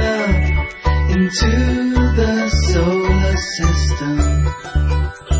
[0.00, 5.31] up into the solar system.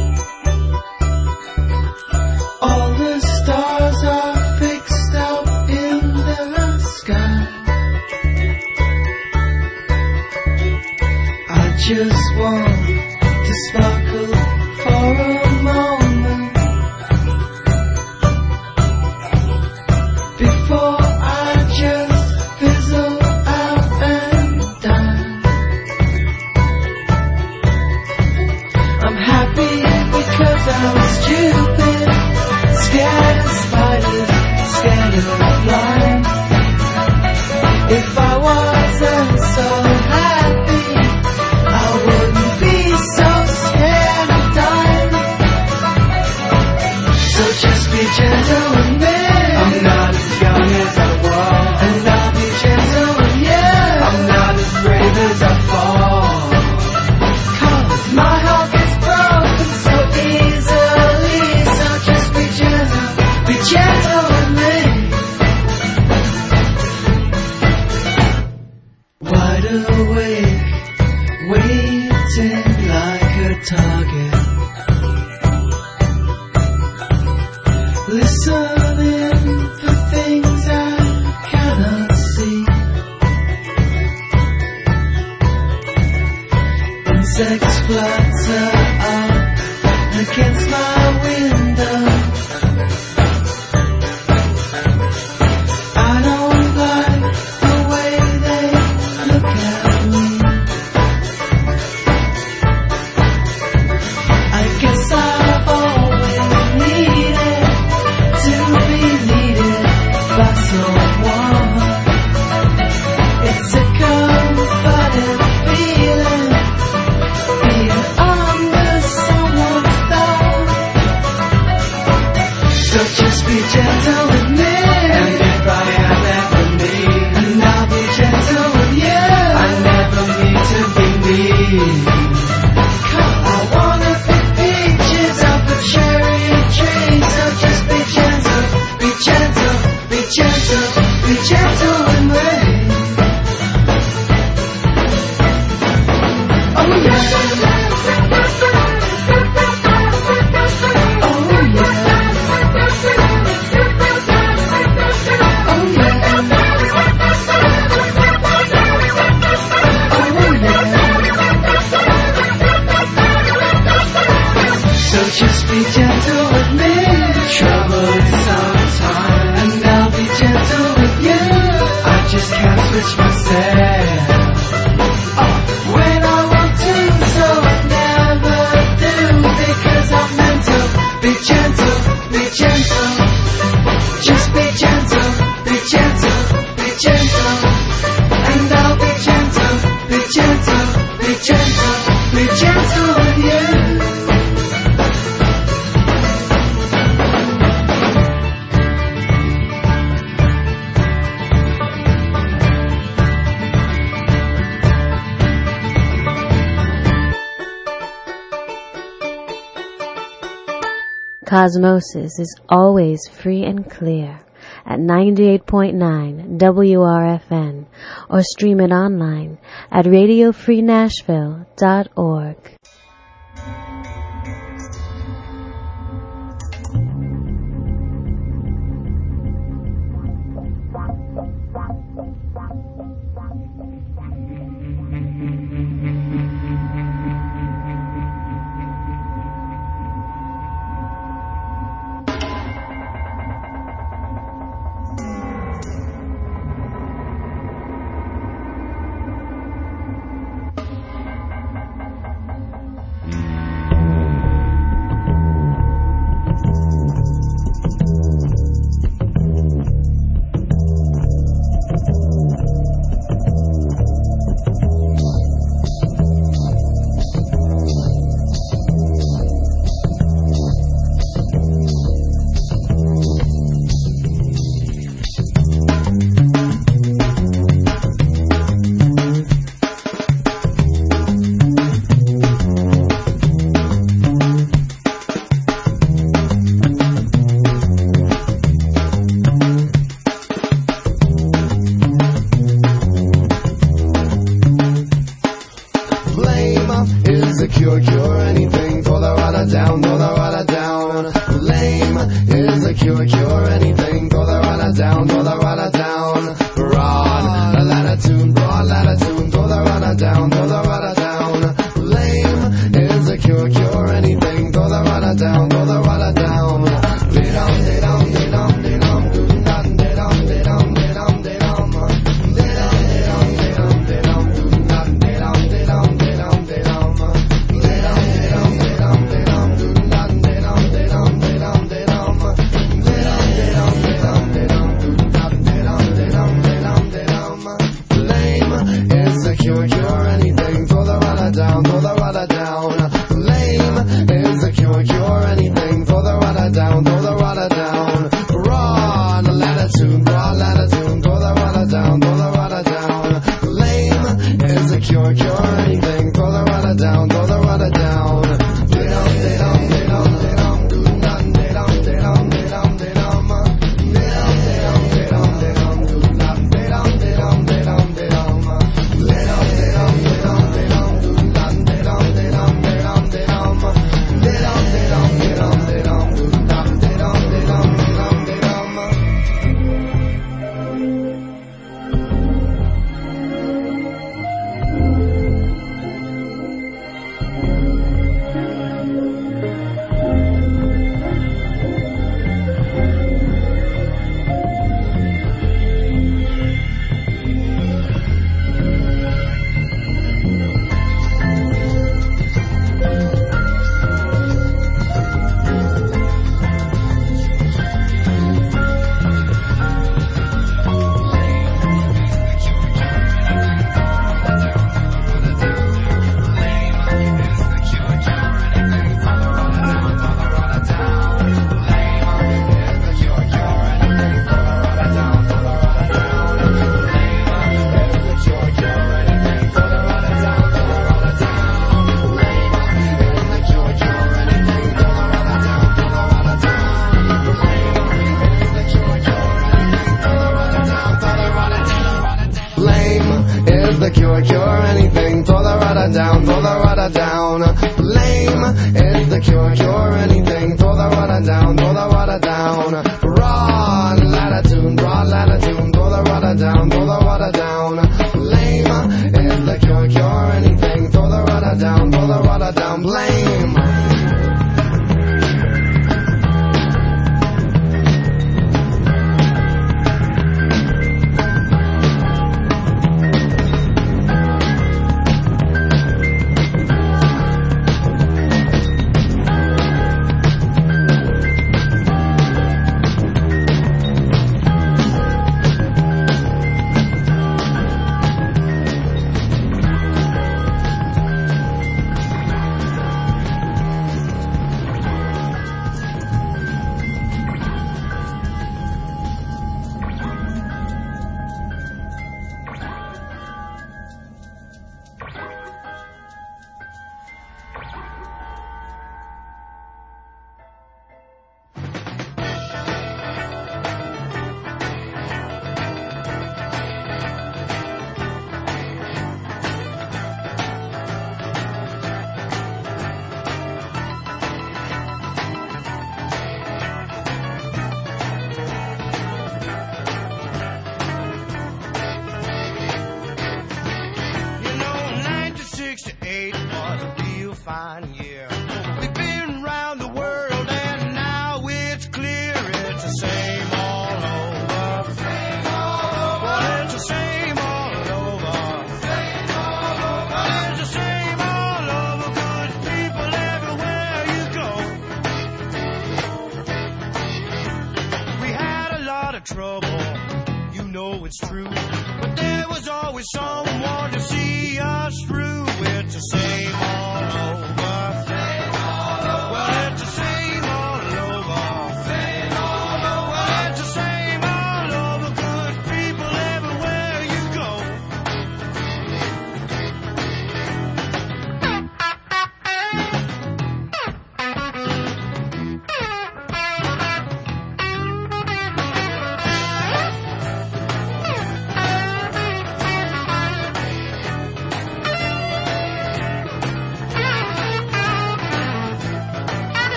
[211.44, 214.38] Cosmosis is always free and clear
[214.86, 217.86] at 98.9 WRFN
[218.30, 219.58] or stream it online
[219.90, 222.56] at radiofreenashville.org.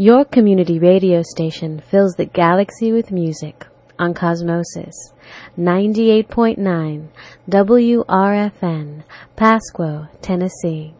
[0.00, 3.66] Your community radio station fills the galaxy with music
[3.98, 4.94] on Cosmosis
[5.58, 7.08] 98.9
[7.50, 9.04] WRFN,
[9.36, 10.94] Pasquo, Tennessee.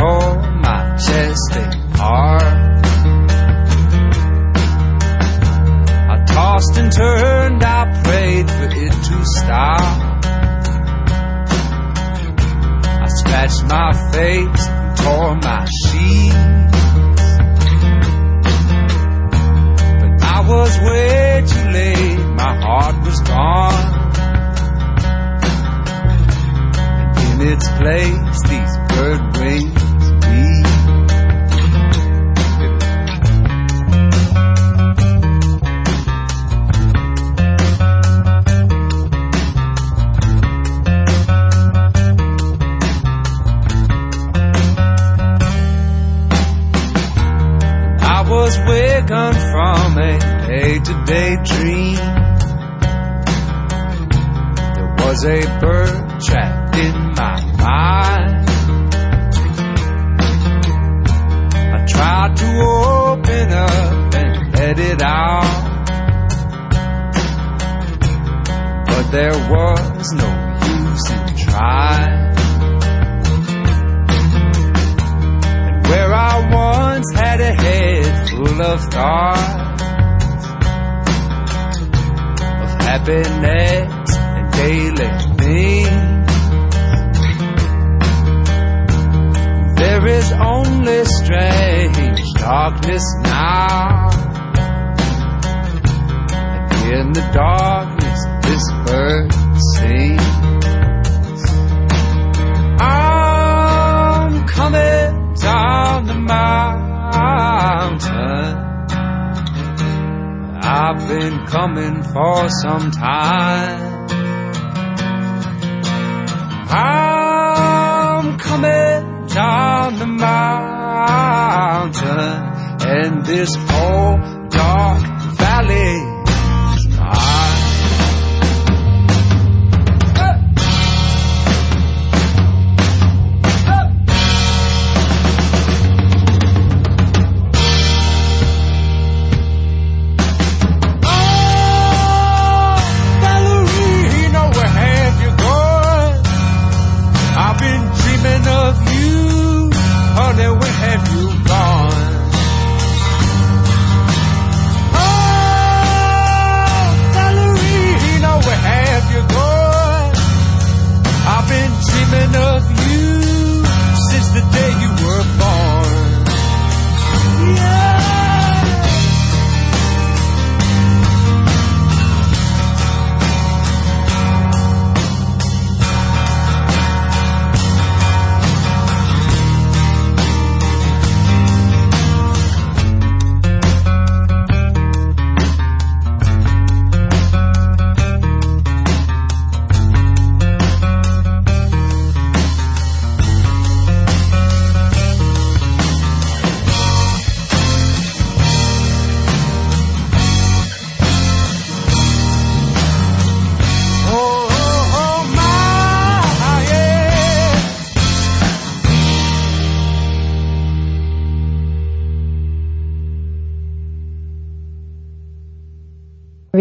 [0.00, 2.42] Tore my chest, apart.
[6.08, 10.24] I tossed and turned, I prayed for it to stop.
[13.04, 15.66] I scratched my face and tore my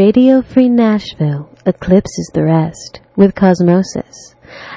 [0.10, 4.34] Radio Free Nashville eclipses the rest with Cosmosis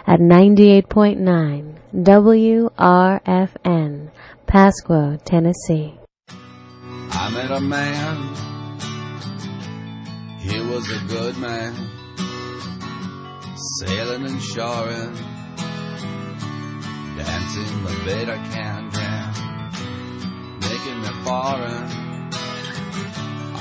[0.07, 4.11] at 98.9 WRFN,
[4.47, 5.95] Pasquo, Tennessee.
[6.29, 8.35] I met a man,
[10.41, 11.73] he was a good man,
[13.79, 15.15] sailing and shoring,
[17.17, 18.91] dancing the bit I can
[20.61, 22.03] making me foreign.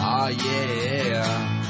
[0.03, 1.60] Ah, yeah.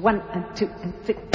[0.00, 1.29] One and two and three.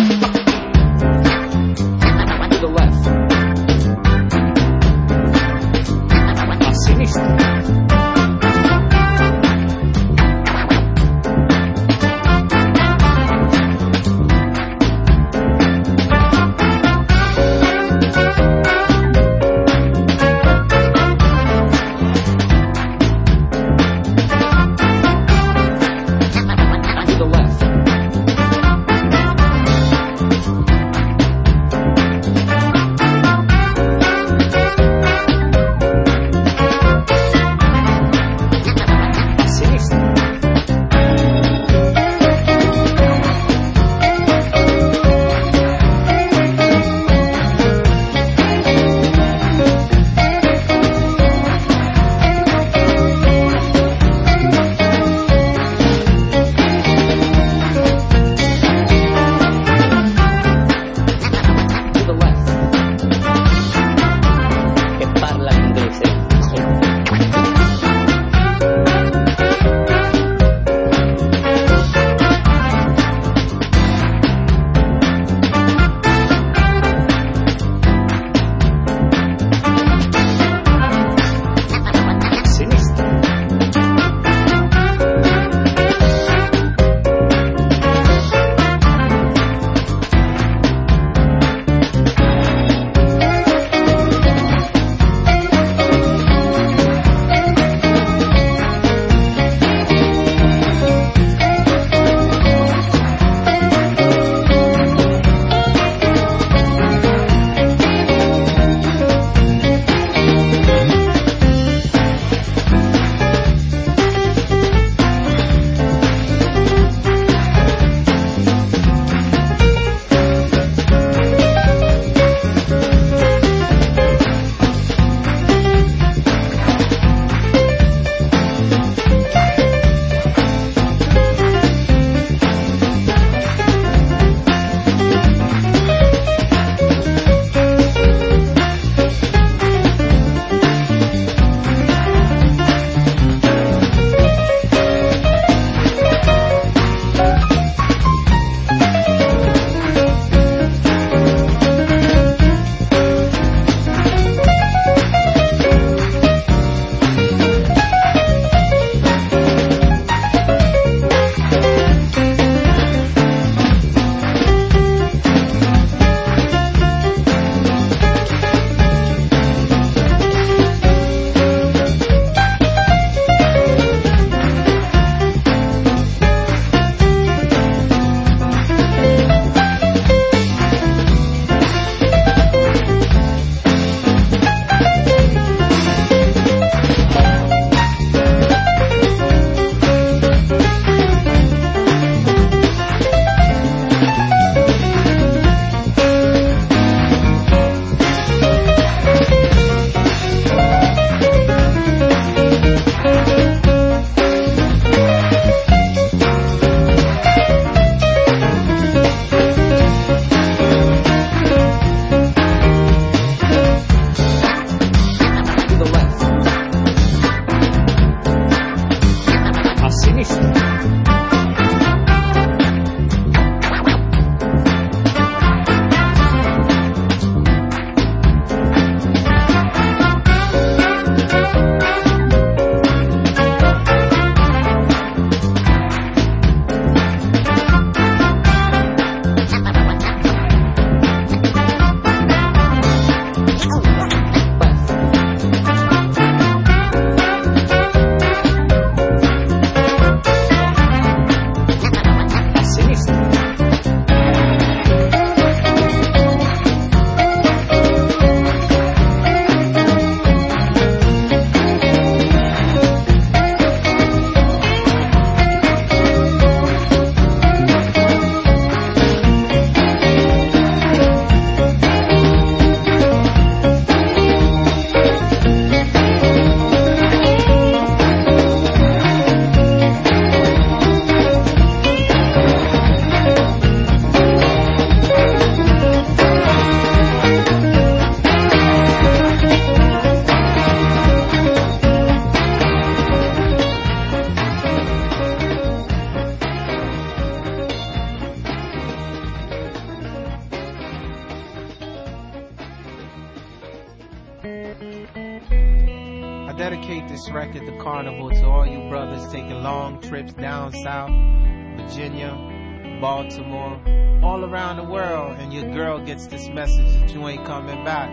[311.96, 313.80] Virginia, Baltimore,
[314.22, 318.10] all around the world, and your girl gets this message that you ain't coming back.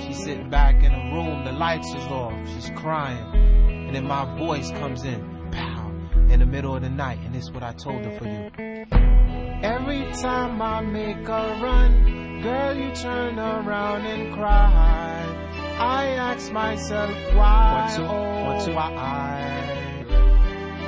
[0.00, 3.22] She's sitting back in a room, the lights is off, she's crying,
[3.88, 5.90] and then my voice comes in, pow,
[6.30, 8.50] in the middle of the night, and this is what I told her for you.
[9.62, 15.26] Every time I make a run, girl, you turn around and cry.
[15.78, 18.72] I ask myself why, One, two, oh one, two.
[18.72, 19.74] Oh, why.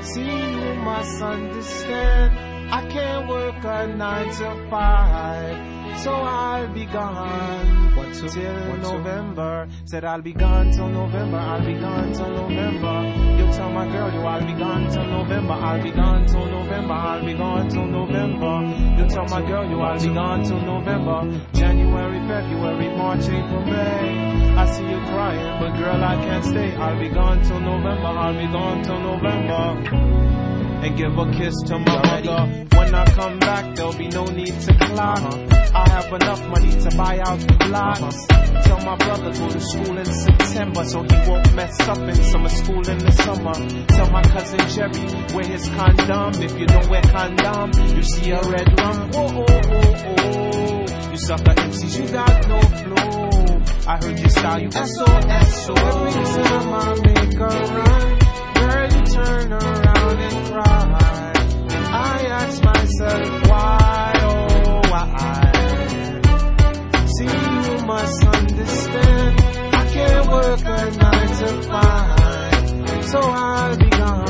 [0.00, 0.45] See,
[0.86, 2.30] must understand.
[2.70, 5.56] I can't work a nine to five,
[6.00, 8.76] so I'll be gone One, two, till.
[8.76, 9.68] November.
[9.84, 11.38] Said I'll be gone till November.
[11.38, 12.96] I'll be gone till November.
[13.38, 15.54] You tell my girl you I'll be gone till November.
[15.54, 16.94] I'll be gone till November.
[16.94, 18.54] I'll be gone till November.
[18.96, 21.18] You tell my girl you I'll be gone till November.
[21.52, 24.54] January, February, March, April, May.
[24.62, 26.74] I see you crying, but girl I can't stay.
[26.76, 28.06] I'll be gone till November.
[28.06, 30.15] I'll be gone till November
[30.84, 32.66] and give a kiss to my mother.
[32.76, 35.20] When I come back, there'll be no need to clock.
[35.74, 38.26] I have enough money to buy out the blocks.
[38.66, 42.48] Tell my brother go to school in September so he won't mess up in summer
[42.48, 43.54] school in the summer.
[43.88, 46.42] Tell my cousin Jerry wear his condom.
[46.42, 49.10] If you don't wear condom, you see a red rum.
[49.14, 51.10] Oh oh oh oh.
[51.10, 53.62] You sucker MCs, you got no flow.
[53.88, 55.68] I heard your style, you SOS.
[55.68, 56.12] Every
[56.42, 58.18] time I make a run,
[58.54, 60.45] girl, you turn around and
[62.56, 65.52] ask myself why, oh why.
[67.16, 69.40] See, you must understand.
[69.74, 74.26] I can't work a nine to five, so I'll be gone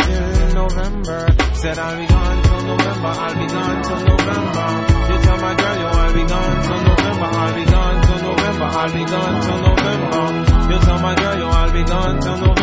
[0.00, 1.36] till November.
[1.54, 3.08] Said I'll be gone till November.
[3.08, 4.66] I'll be gone till November.
[5.08, 7.24] You tell my girl, yo, I'll be gone till November.
[7.24, 8.64] I'll be gone till November.
[8.64, 10.72] I'll be gone till November.
[10.72, 12.53] You tell my girl, yo, I'll be gone till November.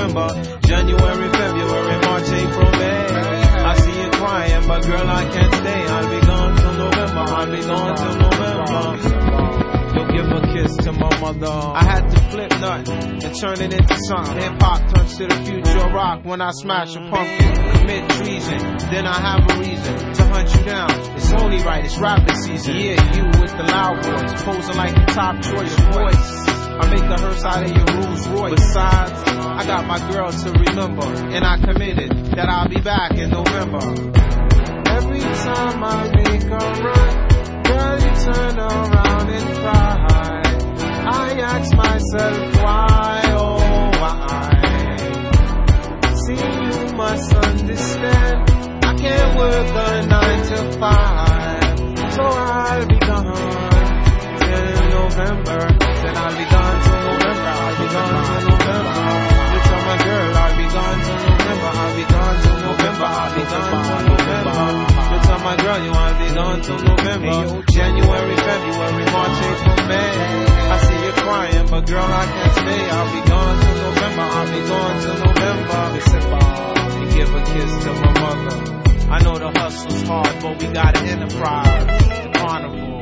[11.39, 14.37] I had to flip nothing and turn it into something.
[14.37, 17.55] Hip hop turns to the future rock when I smash a pumpkin.
[17.71, 18.59] Commit treason,
[18.91, 20.91] then I have a reason to hunt you down.
[21.15, 22.75] It's only right, it's rapping season.
[22.75, 26.51] Yeah, you with the loud voice, posing like the top choice voice.
[26.67, 28.53] I make the hearse out of your Rolls Royce.
[28.55, 33.29] Besides, I got my girl to remember, and I committed that I'll be back in
[33.29, 33.79] November.
[34.91, 40.40] Every time I make a run, girl, you turn around and cry.
[41.07, 43.57] I ask myself why, oh
[44.01, 44.51] why.
[46.25, 48.49] See, you must understand.
[48.83, 51.77] I can't work a nine to five,
[52.13, 53.35] so I'll be gone
[54.39, 55.59] till November.
[56.01, 57.49] Then I'll be gone till November.
[57.49, 59.30] I'll be gone till November.
[59.91, 61.67] My girl I'll be gone till November.
[61.67, 63.07] I'll be gone till November.
[63.11, 64.55] I'll be gone till November.
[65.11, 67.63] You tell my girl you I'll be gone till November.
[67.67, 70.11] January, February, March, April, May.
[70.71, 72.83] I see you crying, but girl I can't stay.
[72.87, 74.25] I'll be gone till November.
[74.31, 75.81] I'll be gone till November.
[75.99, 76.39] December.
[76.39, 79.11] And give a kiss to my mother.
[79.11, 82.07] I know the hustle's hard, but we got an enterprise.
[82.23, 83.00] The carnival.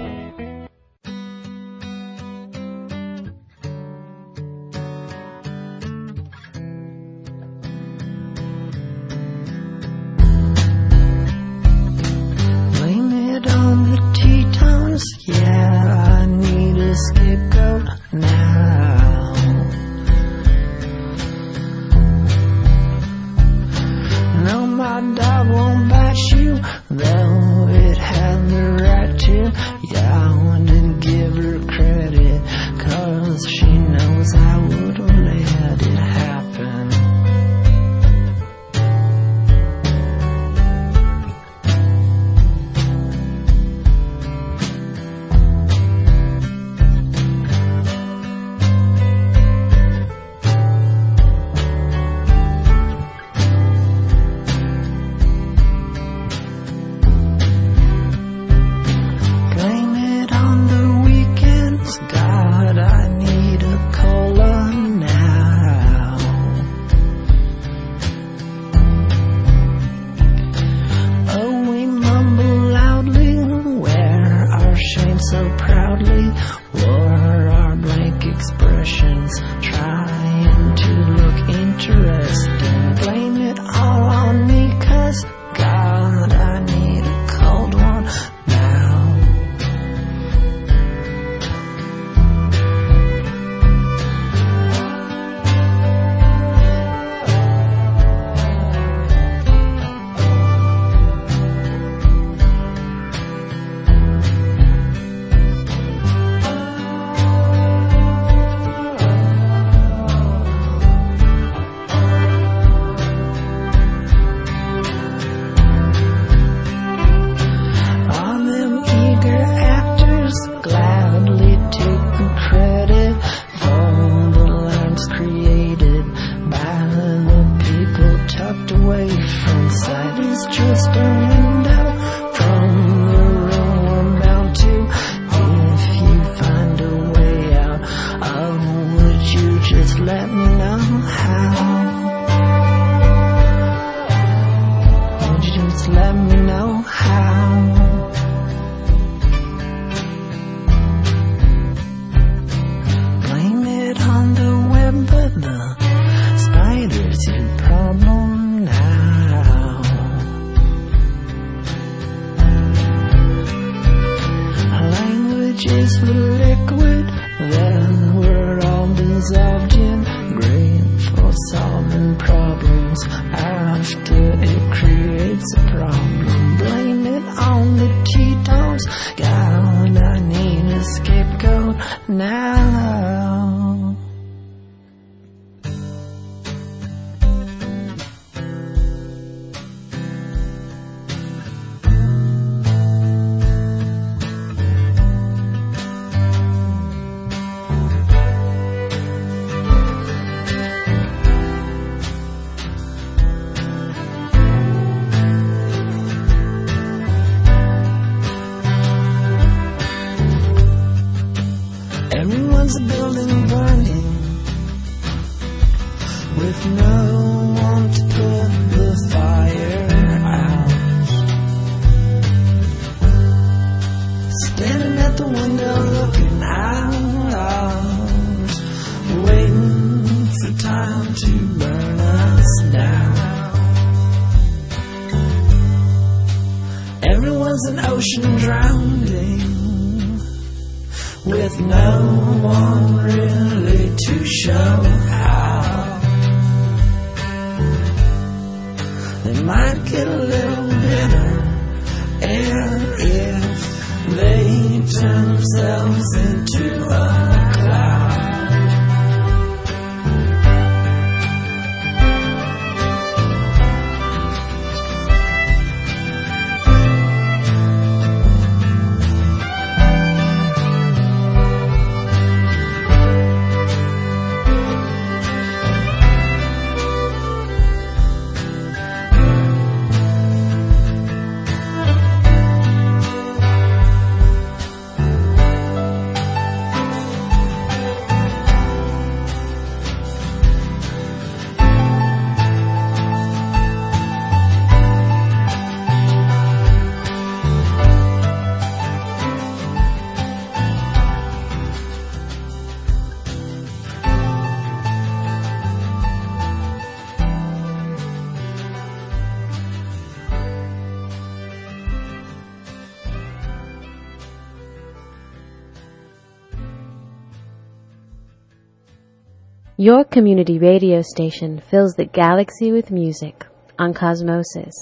[319.82, 323.46] Your community radio station fills the galaxy with music
[323.80, 324.74] on Cosmosis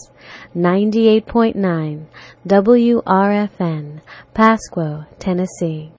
[0.56, 2.08] 98.9
[2.48, 4.02] WRFN,
[4.34, 5.92] Pasquo, Tennessee.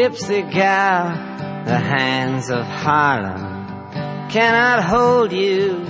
[0.00, 1.12] gypsy gal,
[1.66, 3.68] the hands of Harlem
[4.30, 5.84] cannot hold you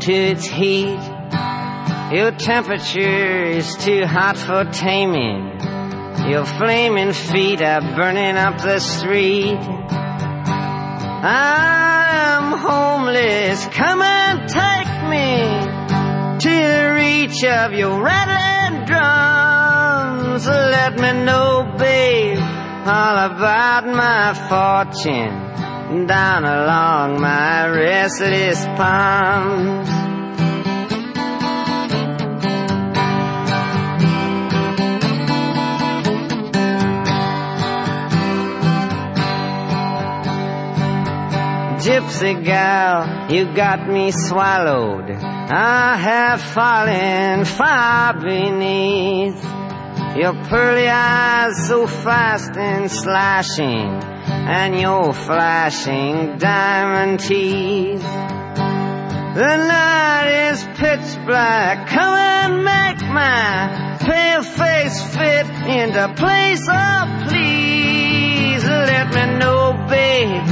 [0.00, 1.00] to its heat.
[2.12, 5.58] Your temperature is too hot for taming.
[6.30, 9.56] Your flaming feet are burning up the street.
[11.24, 15.38] I'm homeless, come and take me
[16.40, 20.46] to the reach of your rattling drums.
[20.46, 22.53] Let me know, babe
[22.86, 29.88] all about my fortune down along my restless palms.
[41.84, 45.10] Gypsy girl, you got me swallowed.
[45.10, 49.53] I have fallen far beneath
[50.16, 53.88] your pearly eyes so fast and slashing,
[54.26, 58.02] and your flashing diamond teeth.
[59.34, 61.88] The night is pitch black.
[61.88, 66.64] Come and make my pale face fit into place.
[66.70, 70.48] Oh, please let me know, babe.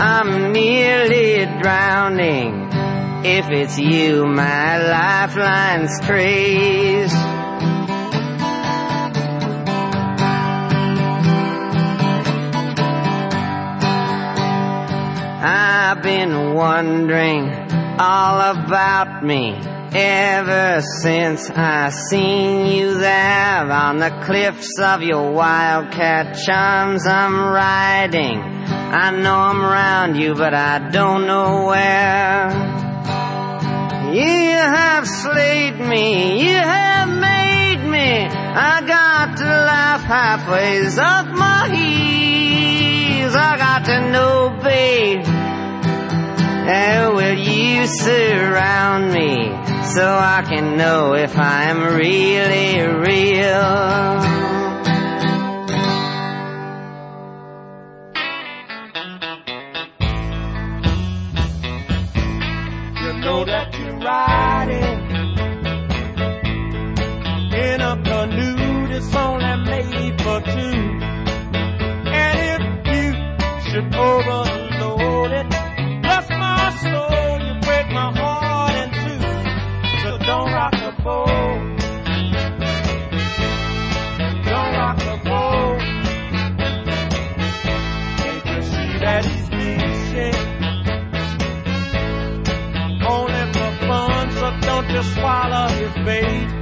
[0.00, 2.70] I'm nearly drowning.
[3.24, 7.12] If it's you, my lifeline strays.
[16.02, 17.48] I've been wondering
[18.00, 19.54] all about me
[19.94, 27.06] ever since I seen you there on the cliffs of your wildcat charms.
[27.06, 28.40] I'm riding.
[28.40, 32.50] I know I'm around you, but I don't know where.
[34.12, 36.42] You have slayed me.
[36.42, 38.26] You have made me.
[38.26, 43.36] I got to laugh halfway off my heels.
[43.36, 45.41] I got to know, babe.
[46.64, 49.50] How will you surround me
[49.94, 54.42] so I can know if I'm really real?
[73.74, 74.61] You
[96.04, 96.61] fate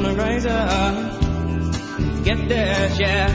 [0.00, 0.94] gonna rise up,
[2.22, 3.30] get their share.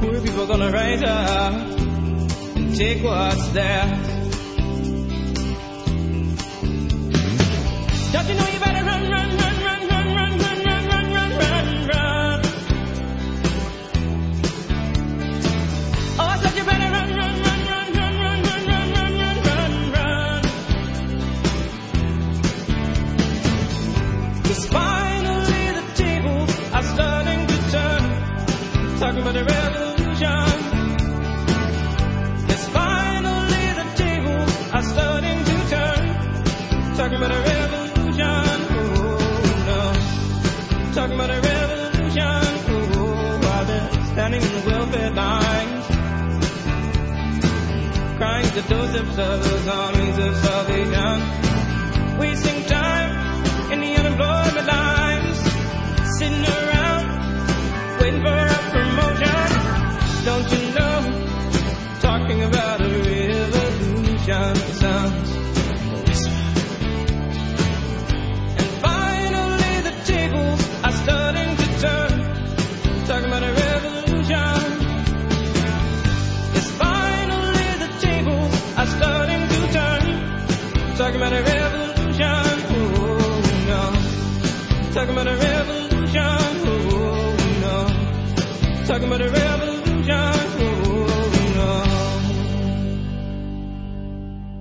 [0.00, 1.54] Poor people gonna rise up
[2.56, 4.09] and take what's theirs.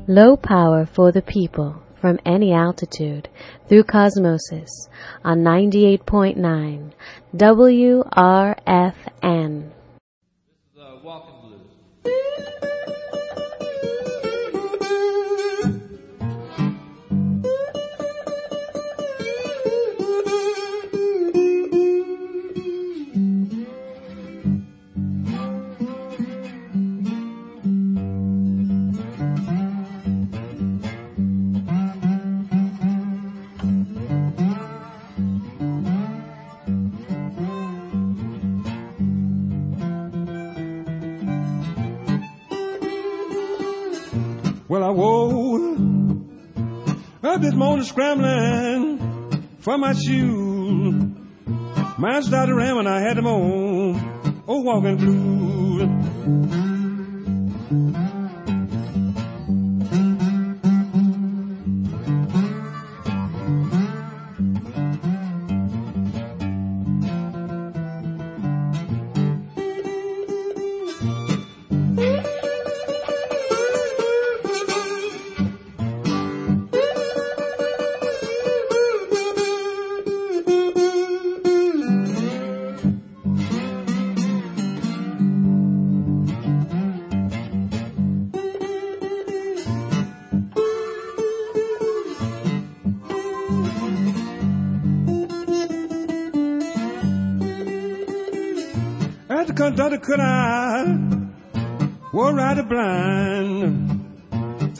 [0.10, 3.30] Low power for the people from any altitude
[3.68, 4.90] through Cosmosis
[5.24, 6.94] on 98.9
[7.36, 8.10] WRFN.
[44.70, 45.80] Well, I woke
[47.24, 50.94] up this morning scrambling for my shoes.
[51.98, 54.44] Mine started ramming, I had them on.
[54.48, 56.69] Oh, walking blues.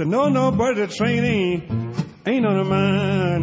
[0.10, 1.64] No, no, but the train ain't,
[2.26, 3.39] ain't on the mind.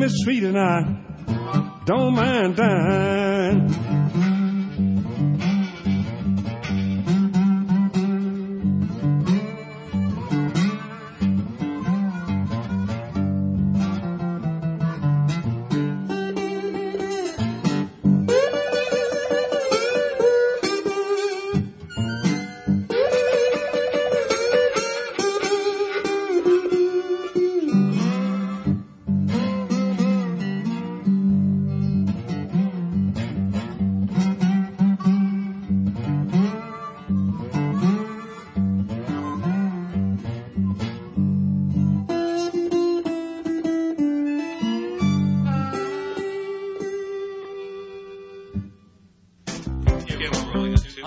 [0.00, 3.29] Been mistreated and I don't mind dying.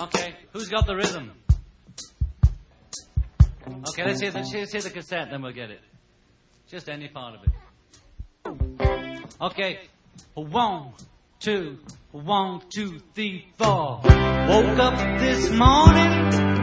[0.04, 1.32] Okay, who's got the rhythm?
[3.88, 5.80] Okay, let's hear the, let's hear the cassette, then we'll get it.
[6.68, 9.24] Just any part of it.
[9.40, 9.80] Okay,
[10.34, 10.92] one,
[11.40, 11.78] two,
[12.12, 14.00] one, two, three, four.
[14.04, 16.53] Woke up this morning,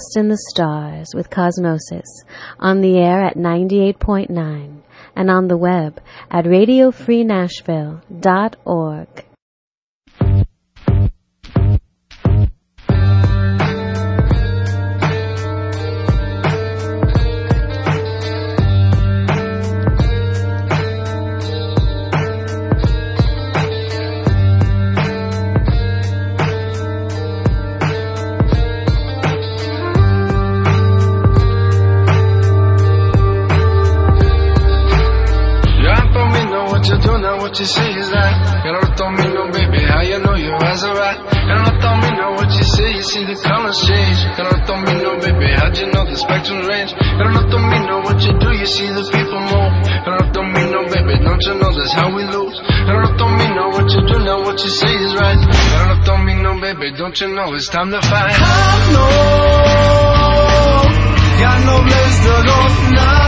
[0.00, 2.24] Lost in the Stars with Cosmosis
[2.58, 4.80] on the air at 98.9
[5.14, 6.00] and on the web
[6.30, 8.59] at radiofreenashville.org
[57.10, 58.36] Don't you know it's time to fight?
[58.38, 59.10] I know,
[61.40, 62.58] got no place to go
[62.94, 63.19] now.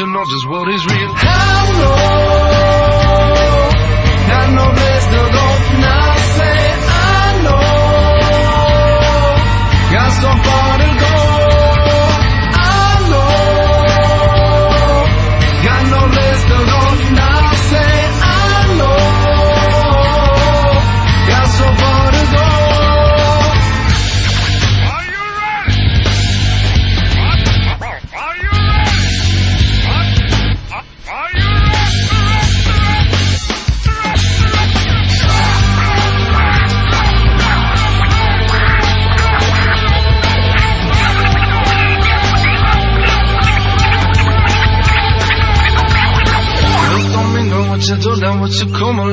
[0.00, 1.53] and not just what is real.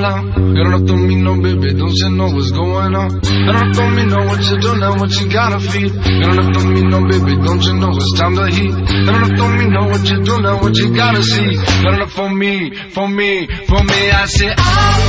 [0.02, 0.34] loud.
[0.36, 3.10] Girl, don't tell me no, baby, don't you know what's going on?
[3.22, 5.90] Girl, don't tell me no, what you don't what you gotta feel.
[5.90, 8.73] Girl, don't tell me no, baby, don't you know it's time to heat.
[9.06, 11.56] Girl, don't tell me no, what you don't what you gotta see.
[11.84, 14.60] Girl, look for me, for me, for me, I say I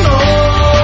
[0.05, 0.83] know.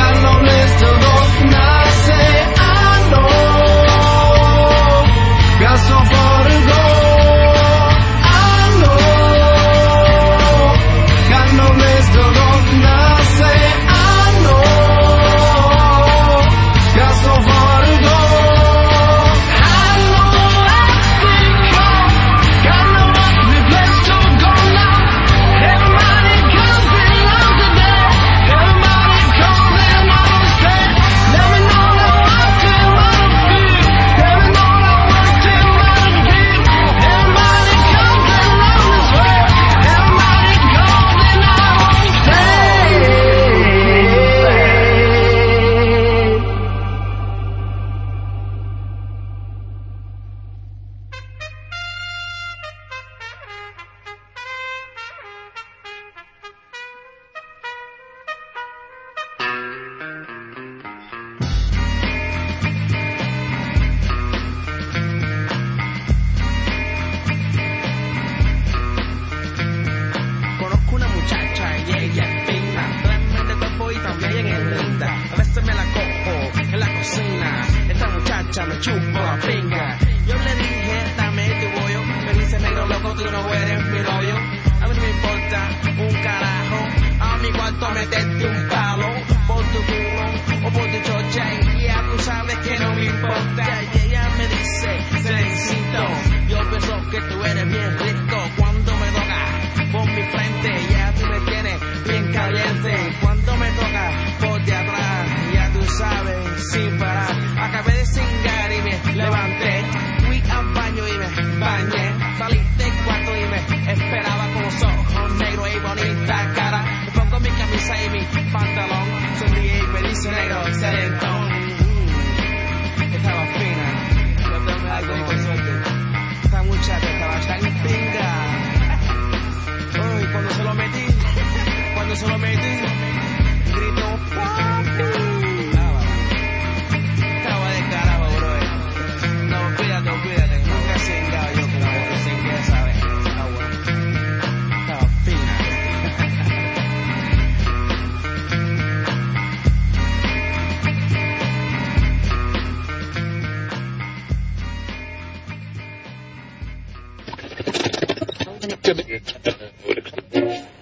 [0.00, 1.12] Got no place to go,
[1.44, 2.70] and I say I
[3.10, 3.50] know.
[5.60, 6.19] Got so far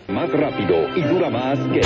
[0.08, 1.80] Más rápido y dura más que...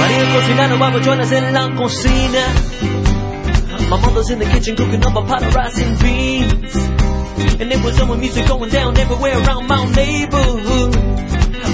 [0.00, 2.46] María cocinando babuchones en la cocina.
[3.90, 7.23] My mother's in the kitchen cooking up a pot of rice and beans.
[7.60, 10.94] And there was some music going down everywhere around my neighborhood.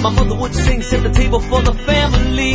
[0.01, 2.53] My mother would sing, set the table for the family.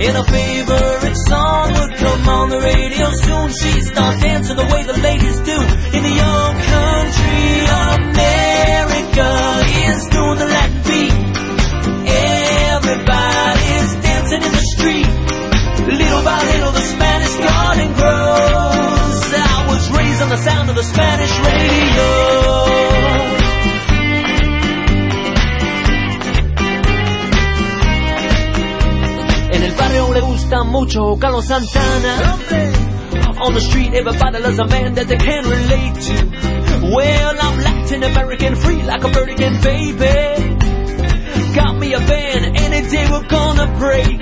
[0.00, 3.50] And her favorite song would come on the radio soon.
[3.50, 5.58] She'd start dancing the way the ladies do
[5.96, 7.66] in the young country.
[7.98, 9.30] America
[9.90, 11.14] is doing the Latin beat.
[12.78, 15.08] Everybody's dancing in the street.
[15.98, 19.34] Little by little, the Spanish garden grows.
[19.34, 21.67] I was raised on the sound of the Spanish radio.
[30.48, 32.38] Gusta mucho Carlos Santana.
[33.40, 36.14] On the street, everybody loves a man that they can relate to.
[36.94, 40.56] Well, I'm Latin American, free like a bird again, baby.
[41.54, 44.20] Got me a band, any day we're gonna break.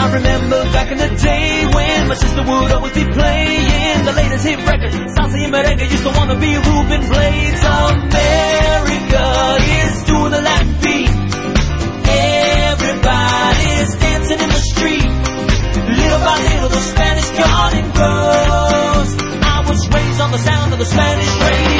[0.00, 4.46] I remember back in the day when my sister would always be playing the latest
[4.46, 4.92] hit record.
[5.12, 7.62] Salsa y merengue used to wanna be Ruben Blades.
[7.92, 9.26] America
[9.84, 11.19] is doing the Latin beat.
[13.80, 15.08] Everybody's dancing in the street.
[15.96, 19.16] Little by little, the Spanish garden grows.
[19.42, 21.79] I was raised on the sound of the Spanish radio.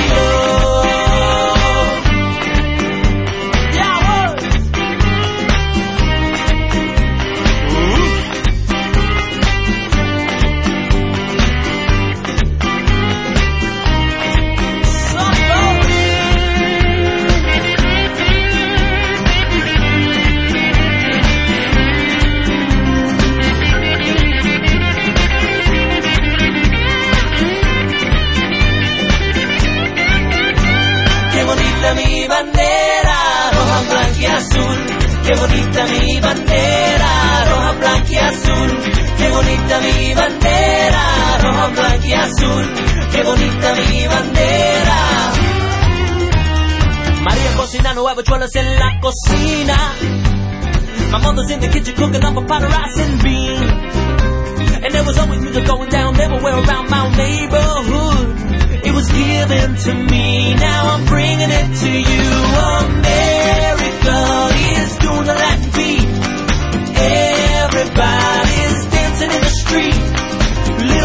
[42.30, 42.64] Azul.
[43.12, 45.00] Qué bonita mi bandera.
[47.22, 49.94] María cocinando habichuelas en la cocina.
[51.12, 53.96] My mother's in the kitchen cooking up a pot of rice and beans.
[54.82, 58.36] And there was always music going down everywhere around my neighborhood.
[58.82, 62.30] It was given to me, now I'm bringing it to you.
[62.86, 64.18] America
[64.78, 66.08] is doing the Latin beat.
[66.96, 70.09] Everybody's dancing in the street.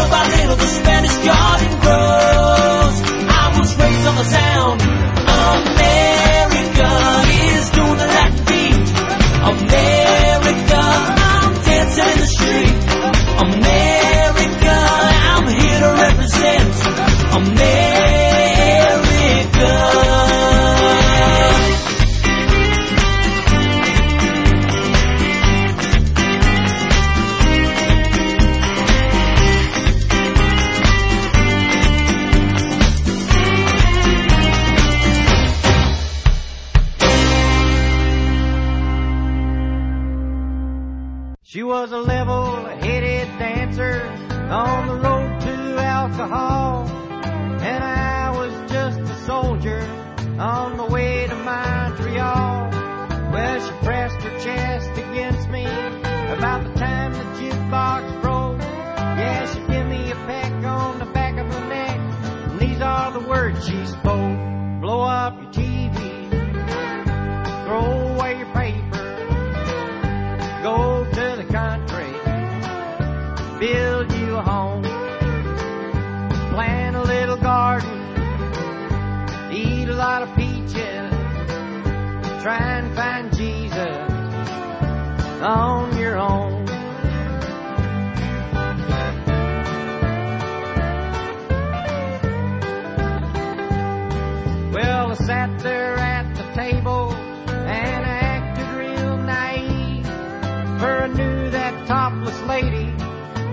[0.06, 2.96] Little by little, the Spanish garden grows.
[3.28, 4.75] I was raised on the sound.
[41.56, 44.02] She was a level-headed dancer
[44.50, 49.80] on the road to alcohol, and I was just a soldier
[50.38, 52.68] on the way to Montreal.
[53.32, 58.58] Well, she pressed her chest against me about the time the jukebox broke.
[58.60, 61.98] Yeah, she gave me a peck on the back of the neck,
[62.50, 64.15] and these are the words she spoke:
[82.46, 83.74] try and find Jesus
[85.42, 86.64] on your own.
[94.72, 100.06] Well, I sat there at the table and acted real naive,
[100.78, 102.92] For I knew that topless lady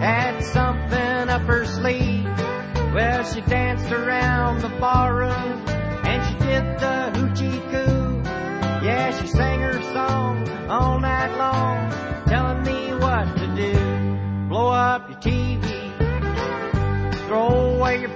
[0.02, 2.26] had something up her sleeve.
[2.94, 5.63] Well, she danced around the ballroom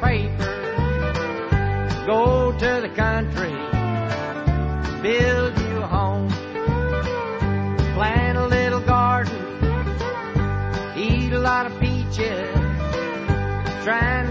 [0.02, 0.46] paper,
[2.06, 3.54] go to the country,
[5.02, 6.30] build you a home,
[7.96, 9.36] plant a little garden,
[10.96, 12.50] eat a lot of peaches,
[13.84, 14.27] try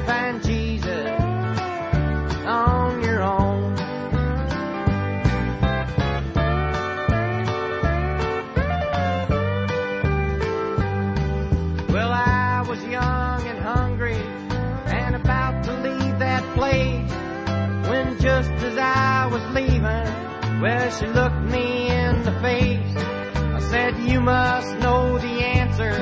[20.98, 22.96] she looked me in the face.
[22.96, 25.92] I said, You must know the answer.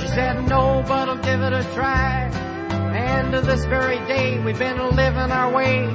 [0.00, 2.28] She said, No, but I'll give it a try.
[2.94, 5.86] And to this very day, we've been living our way.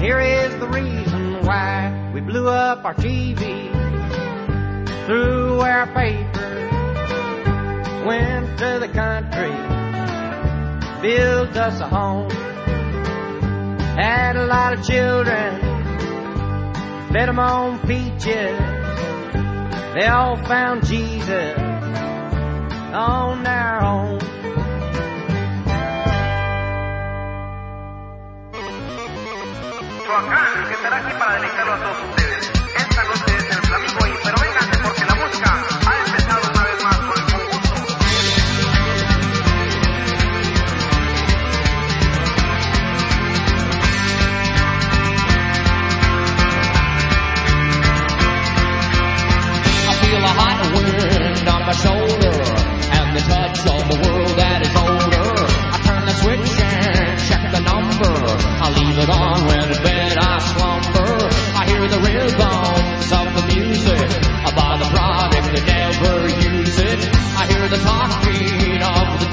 [0.00, 3.70] Here is the reason why we blew up our TV,
[5.04, 6.48] threw our paper,
[8.06, 9.52] went to the country,
[11.02, 12.30] built us a home,
[13.98, 15.69] had a lot of children,
[17.12, 18.58] fed them on peaches.
[19.94, 21.58] They all found Jesus
[22.94, 24.18] on their own.
[30.70, 32.19] Estará aquí para a todos
[53.14, 55.30] the touch of the world that is older.
[55.74, 58.14] I turn the switch and check the number.
[58.62, 61.10] I leave it on when in bed I slumber.
[61.58, 64.10] I hear the rhythms of the music.
[64.46, 67.00] I buy the product and never use it.
[67.34, 69.29] I hear the talking of the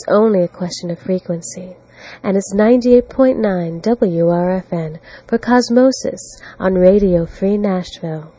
[0.00, 1.76] It's only a question of frequency.
[2.22, 8.32] And it's 98.9 WRFN for Cosmosis on Radio Free Nashville.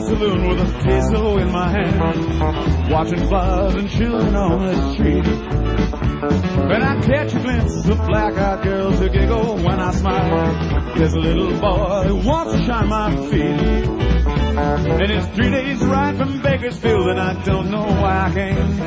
[0.00, 5.26] Saloon with a peso in my hand, watching flowers and children on the street.
[5.26, 10.94] And I catch a glimpse of black-eyed girls who giggle when I smile.
[10.96, 13.88] There's a little boy who wants to shine my feet.
[14.60, 18.82] And it's three days ride from Bakersfield, and I don't know why I came.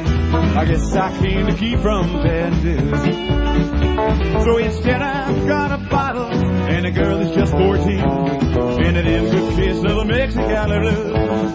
[0.57, 4.43] I guess I came to keep from bad news.
[4.43, 9.55] So instead I've got a bottle and a girl that's just 14 and an good
[9.55, 11.51] kiss of a Mexican blues.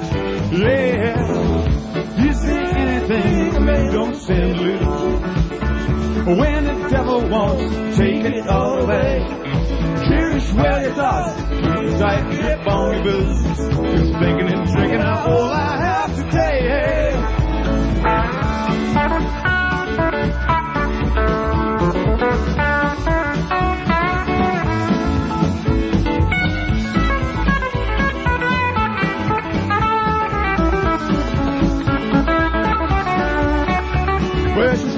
[0.60, 4.80] Yeah, you say anything, they don't send loose.
[6.26, 9.24] When the devil wants, taking it all away.
[10.08, 11.36] Cherish well your thoughts,
[12.00, 13.42] tight grip on your booze.
[13.42, 17.12] Just thinking and drinking out all I have today.
[18.94, 19.07] Well,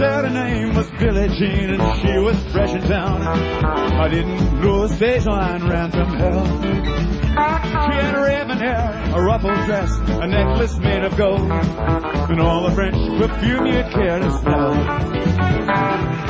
[0.01, 3.21] said her name was Billie Jean and she was fresh in town.
[3.21, 6.47] I didn't know a stage line ran from hell.
[6.63, 12.75] She had raven hair, a ruffled dress, a necklace made of gold, and all the
[12.75, 14.73] French perfume you care to smell.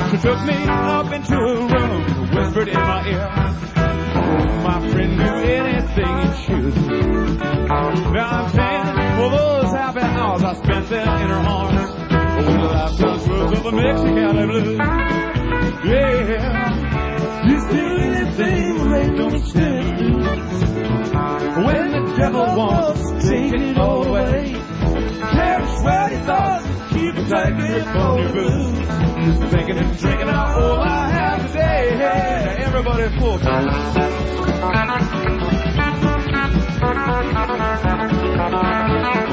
[0.09, 5.31] She took me up into a room, whispered in my ear, "Oh, my friend do
[5.59, 6.75] anything you choose.
[8.17, 11.90] Now I'm paying for those happy hours I spent there in her arms.
[12.41, 14.77] Oh, the lifetime's worth of a Mexican blues.
[15.85, 20.05] Yeah, you do anything they don't stand to.
[21.61, 24.53] When the devil wants, to take it all away.
[24.53, 28.79] Cherish what he thought, keep a tight grip on your booze.
[29.39, 31.95] Just thinking and drinking out all I have today.
[31.95, 33.37] Hey, everybody full
[38.41, 39.30] Well,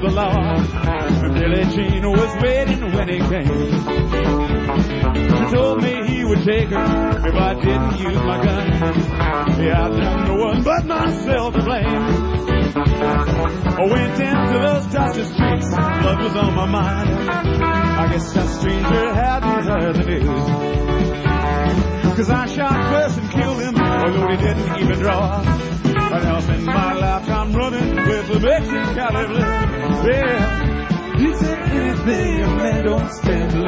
[0.00, 0.32] the law.
[1.34, 3.70] Billie Jean was waiting when he came.
[5.28, 8.70] She told me he would take her if I didn't use my gun.
[9.60, 11.86] Yeah, I've done no one but myself to blame.
[13.76, 17.10] I went down to those dusty streets, blood was on my mind.
[17.30, 20.70] I guess that stranger hadn't heard the news.
[22.16, 25.42] Cause I shot first and killed him, although he didn't even draw.
[26.10, 29.38] What else in my lifetime running with the Mexican caliber?
[30.10, 33.60] Yeah, he said anything a man don't stand to.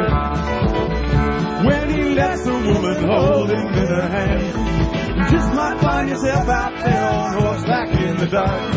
[1.69, 6.48] When he lets a woman hold him in her hand, you just might find yourself
[6.48, 8.73] out there on horseback in the dark,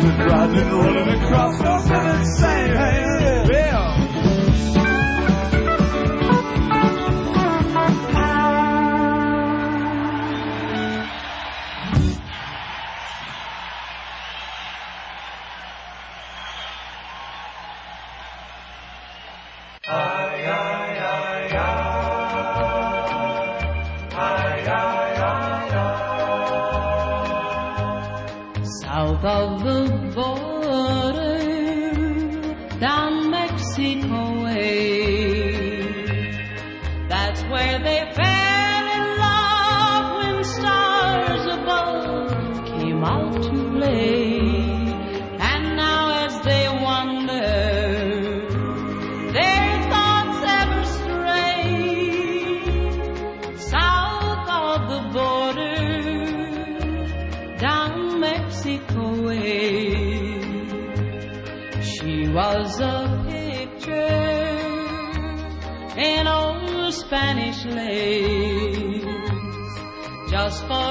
[0.00, 3.50] just riding running across those seven same hands.
[3.52, 4.09] Yeah.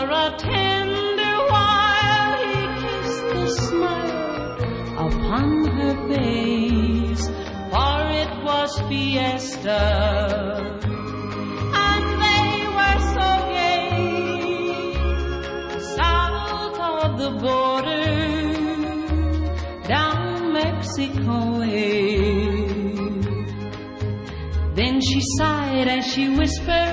[0.08, 5.48] A tender while he kissed the smile upon
[5.78, 7.26] her face,
[7.72, 9.84] for it was fiesta.
[11.86, 14.94] And they were so gay,
[15.96, 18.12] south of the border,
[19.88, 22.40] down Mexico way.
[24.76, 26.89] Then she sighed as she whispered,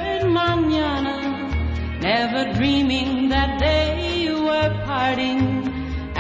[2.17, 5.41] never dreaming that they were parting.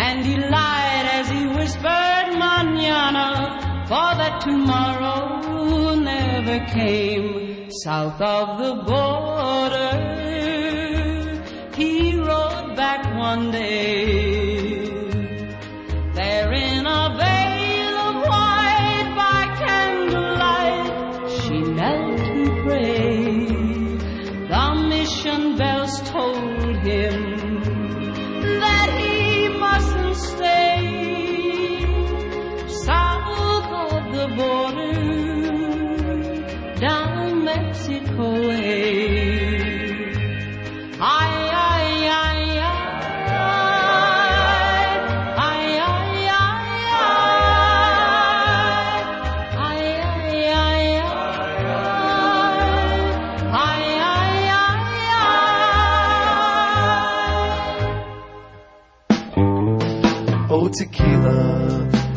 [0.04, 3.28] And he lied as he whispered, Manana,
[3.90, 7.70] for that tomorrow never came.
[7.84, 9.92] South of the border,
[11.78, 11.92] he
[12.30, 14.05] rode back one day.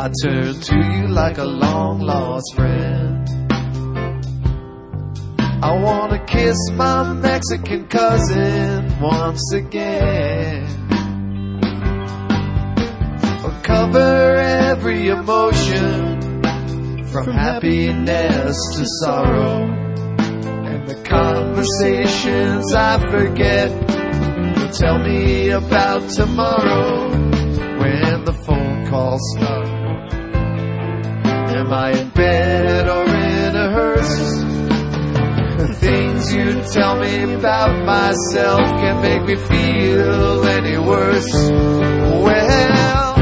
[0.10, 3.30] I turn to you like a long lost friend.
[5.64, 10.66] I wanna kiss my Mexican cousin once again.
[13.44, 16.42] Or cover every emotion
[17.12, 19.62] from happiness to sorrow.
[20.72, 23.70] And the conversations I forget
[24.58, 27.12] will tell me about tomorrow
[27.80, 29.59] when the phone calls start.
[31.70, 34.42] Am I in bed or in a hearse?
[35.60, 41.32] The things you tell me about myself can make me feel any worse.
[41.32, 43.14] Well,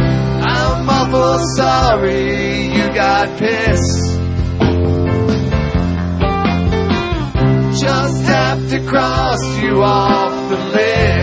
[0.47, 4.17] I'm awful sorry you got pissed.
[7.81, 11.16] Just have to cross you off the list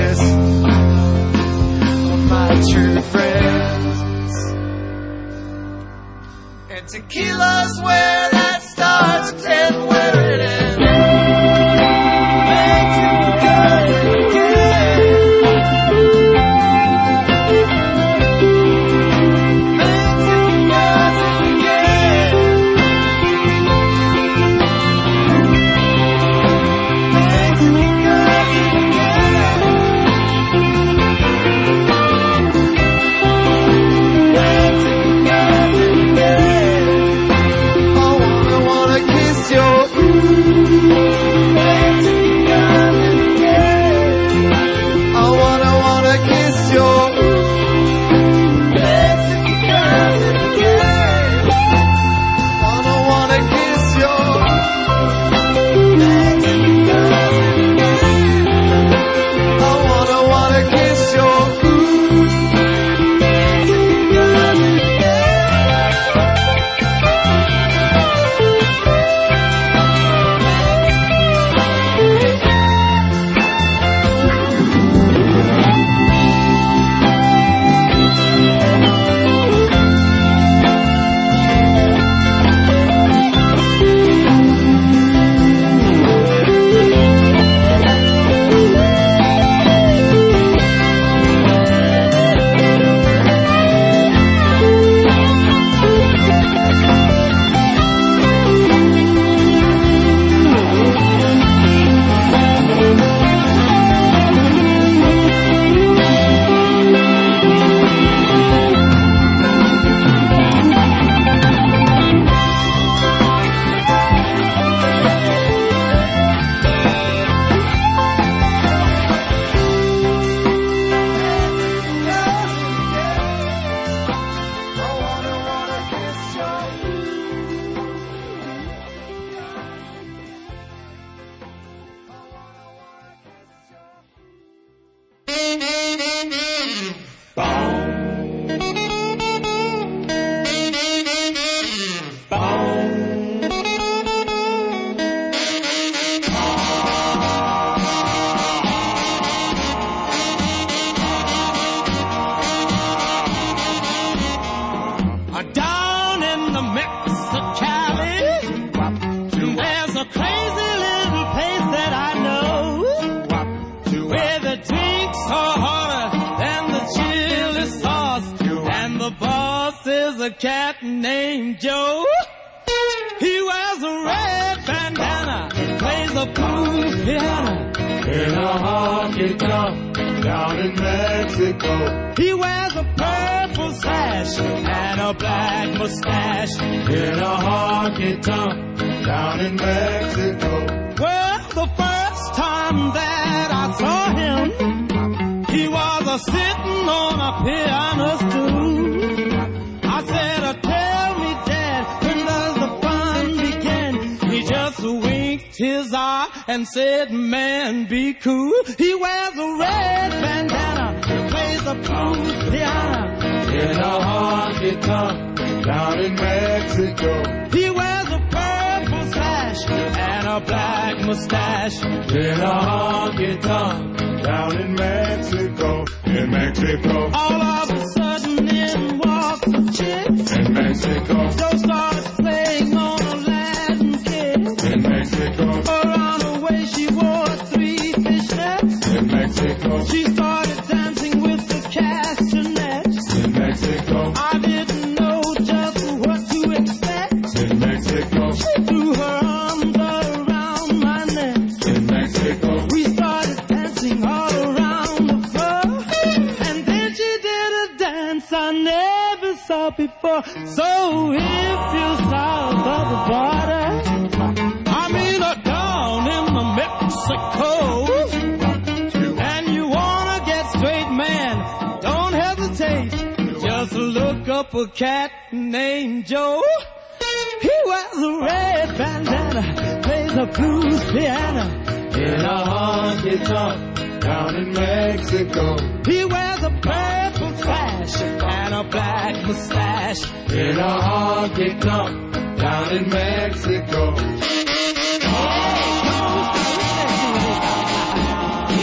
[277.95, 279.43] wears a red bandana,
[279.83, 281.47] plays a blues piano
[281.95, 285.57] in a honky tonk down in Mexico.
[285.87, 292.89] He wears a purple sash and a black mustache in a honky tonk down in
[292.89, 293.95] Mexico.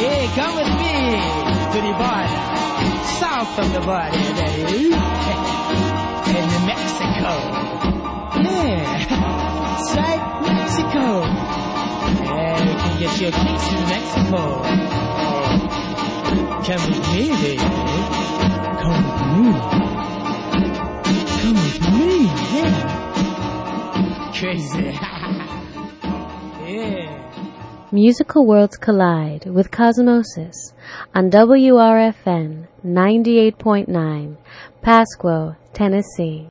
[0.01, 0.93] Hey, come with me
[1.71, 2.39] to the border,
[3.19, 4.17] south of the border,
[6.31, 8.00] in New Mexico.
[8.51, 9.77] Yeah.
[9.77, 11.05] Sight Mexico.
[12.23, 14.41] Yeah, we can get you a fix in Mexico.
[16.65, 17.57] Come with me, baby.
[18.81, 19.47] Come with me.
[21.41, 22.09] Come with me,
[22.53, 24.31] yeah.
[24.39, 24.89] Crazy.
[26.67, 27.17] yeah.
[27.91, 30.73] Musical worlds collide with Cosmosis
[31.13, 34.37] on WRFN 98.9,
[34.81, 36.50] Pasquo, Tennessee.